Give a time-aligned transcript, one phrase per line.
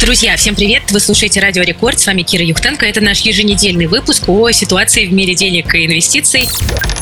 [0.00, 0.82] Друзья, всем привет!
[0.90, 1.98] Вы слушаете Радио Рекорд.
[1.98, 2.84] С вами Кира Юхтенко.
[2.84, 6.46] Это наш еженедельный выпуск о ситуации в мире денег и инвестиций.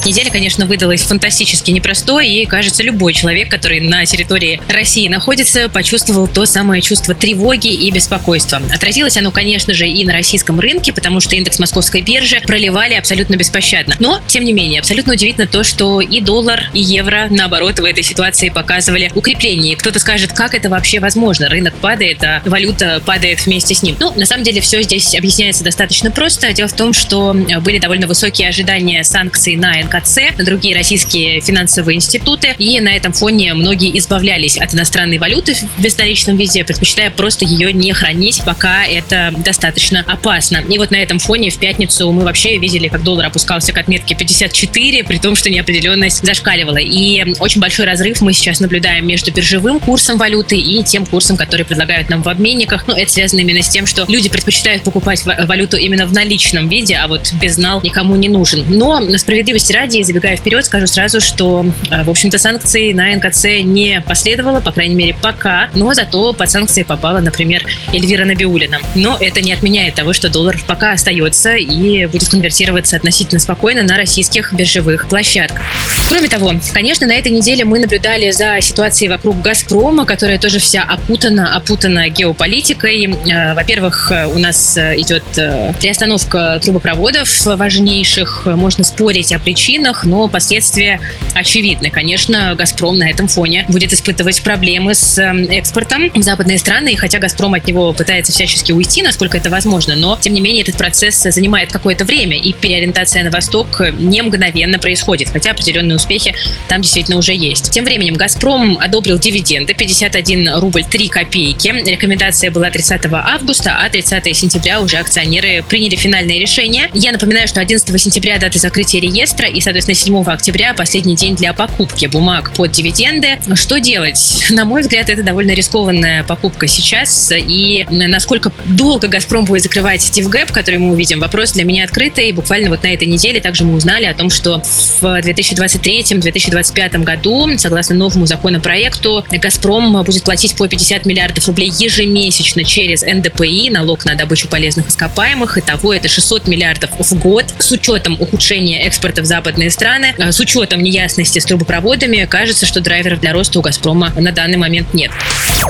[0.06, 6.28] Неделя, конечно, выдалась фантастически непростой, и, кажется, любой человек, который на территории России находится, почувствовал
[6.28, 8.60] то самое чувство тревоги и беспокойства.
[8.72, 13.37] Отразилось оно, конечно же, и на российском рынке, потому что индекс московской биржи проливали абсолютно
[13.37, 13.97] беспощадно.
[13.99, 18.02] Но, тем не менее, абсолютно удивительно то, что и доллар, и евро, наоборот, в этой
[18.02, 19.74] ситуации показывали укрепление.
[19.74, 21.48] Кто-то скажет, как это вообще возможно?
[21.48, 23.97] Рынок падает, а валюта просто падает вместе с ним.
[23.98, 26.52] Ну, на самом деле, все здесь объясняется достаточно просто.
[26.52, 31.41] Дело в том, что э, были довольно высокие ожидания санкций на НКЦ, на другие российские
[31.41, 37.10] финансовые институты, и на этом фоне многие избавлялись от иностранной валюты в безналичном виде, предпочитая
[37.10, 40.62] просто ее не хранить, пока это достаточно опасно.
[40.69, 44.15] И вот на этом фоне в пятницу мы вообще видели, как доллар опускался к отметке
[44.15, 46.79] 54, при том, что неопределенность зашкаливала.
[46.79, 51.65] И очень большой разрыв мы сейчас наблюдаем между биржевым курсом валюты и тем курсом, который
[51.65, 52.86] предлагают нам в обменниках рынках.
[52.86, 56.96] Ну, это связано именно с тем, что люди предпочитают покупать валюту именно в наличном виде,
[56.96, 58.64] а вот безнал никому не нужен.
[58.68, 63.45] Но на справедливости ради, забегая вперед, скажу сразу, что, э, в общем-то, санкций на НКЦ
[63.62, 65.70] не последовало, по крайней мере, пока.
[65.75, 68.78] Но зато под санкции попала, например, Эльвира Набиулина.
[68.95, 73.97] Но это не отменяет того, что доллар пока остается и будет конвертироваться относительно спокойно на
[73.97, 75.62] российских биржевых площадках.
[76.08, 80.83] Кроме того, конечно, на этой неделе мы наблюдали за ситуацией вокруг «Газпрома», которая тоже вся
[80.83, 83.05] опутана, опутана геополитикой политикой.
[83.31, 88.47] Э, во-первых, у нас э, идет э, приостановка трубопроводов важнейших.
[88.47, 90.98] Можно спорить о причинах, но последствия
[91.35, 91.91] очевидны.
[91.91, 95.19] Конечно, «Газпром» на этом фоне будет испытывать проблемы с
[95.51, 96.95] экспортом в западные страны.
[96.95, 100.62] И хотя «Газпром» от него пытается всячески уйти, насколько это возможно, но, тем не менее,
[100.62, 106.35] этот процесс занимает какое-то время, и переориентация на восток не мгновенно происходит, хотя определенные успехи
[106.69, 107.70] там действительно уже есть.
[107.70, 111.69] Тем временем «Газпром» одобрил дивиденды 51 рубль 3 копейки.
[111.69, 116.89] Рекомендация была 30 августа, а 30 сентября уже акционеры приняли финальное решение.
[116.95, 121.53] Я напоминаю, что 11 сентября дата закрытия реестра и, соответственно, 7 октября последний день для
[121.53, 123.41] покупки бумаг под дивиденды.
[123.55, 124.47] Что делать?
[124.51, 127.33] На мой взгляд, это довольно рискованная покупка сейчас.
[127.35, 132.31] И насколько долго «Газпром» будет закрывать Тивгэп, который мы увидим, вопрос для меня открытый.
[132.31, 134.62] Буквально вот на этой неделе также мы узнали о том, что
[135.00, 142.65] в 2023-2025 году, согласно новому законопроекту, «Газпром» будет платить по 50 миллиардов рублей ежемесячно ежемесячно
[142.65, 145.59] через НДПИ, налог на добычу полезных ископаемых.
[145.59, 147.47] Итого это 600 миллиардов в год.
[147.59, 152.81] С учетом ухудшения экспорта в западные страны, э, с учетом неясности с трубопроводами, кажется, что
[152.81, 155.10] драйверов для роста у «Газпрома» на данный момент нет.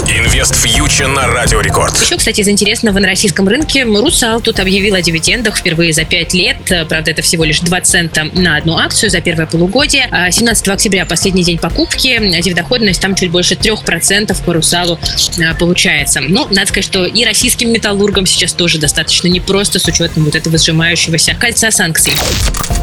[0.02, 1.96] Инвест фьючер на Радио Рекорд.
[2.00, 6.34] Еще, кстати, из интересного на российском рынке «Русал» тут объявил о дивидендах впервые за 5
[6.34, 6.56] лет.
[6.88, 10.08] Правда, это всего лишь 2 цента на одну акцию за первое полугодие.
[10.30, 12.18] 17 а октября последний день покупки.
[12.40, 14.98] Дивидоходность там чуть больше 3% по «Русалу»
[15.38, 16.20] э, получается.
[16.20, 20.58] Ну, надо сказать, что и российским металлургам сейчас тоже достаточно непросто с учетом вот этого
[20.58, 22.14] сжимающегося кольца санкций.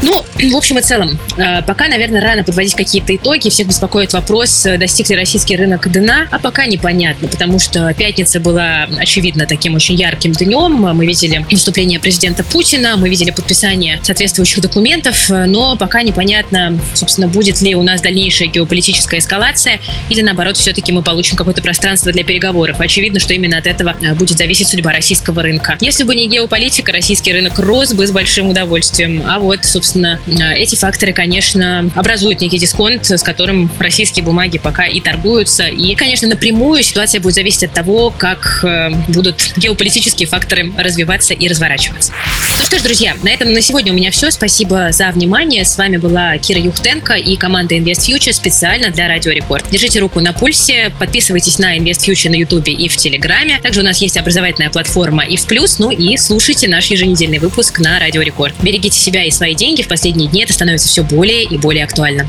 [0.02, 3.50] Ну, в общем и целом, э, пока, наверное, рано подводить какие-то итоги.
[3.50, 8.88] Всех беспокоит вопрос, достиг ли российский рынок дна, а пока непонятно, потому что пятница была,
[8.98, 10.72] очевидно, таким очень ярким днем.
[10.96, 17.60] Мы видели выступление президента Путина, мы видели подписание соответствующих документов, но пока непонятно, собственно, будет
[17.60, 22.80] ли у нас дальнейшая геополитическая эскалация или, наоборот, все-таки мы получим какое-то пространство для переговоров.
[22.80, 25.76] Очевидно, что именно от этого э, будет зависеть судьба российского рынка.
[25.80, 29.22] Если бы не геополитика, российский рынок рос бы с большим удовольствием.
[29.26, 34.86] А вот, собственно, э, эти факторы, конечно, образуют некий дисконт, с которым российские бумаги пока
[34.86, 35.64] и торгуются.
[35.64, 41.48] И, конечно, напрямую ситуация будет зависеть от того, как э, будут геополитические факторы развиваться и
[41.48, 42.12] разворачиваться.
[42.58, 44.30] Ну что ж, друзья, на этом на сегодня у меня все.
[44.30, 45.64] Спасибо за внимание.
[45.64, 49.64] С вами была Кира Юхтенко и команда Invest Future специально для Радио Рекорд.
[49.70, 53.58] Держите руку на пульсе, подписывайтесь на Invest Future на YouTube и в Телеграме.
[53.62, 57.78] Также у нас есть образовательная платформа и в плюс, ну и слушайте наш еженедельный выпуск
[57.78, 58.54] на Радио Рекорд.
[58.60, 59.80] Берегите себя и свои деньги.
[59.80, 62.28] В последние дни это становится все более и более актуально.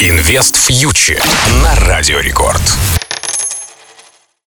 [0.00, 1.22] Инвест фьючер
[1.62, 2.62] на Радио Рекорд.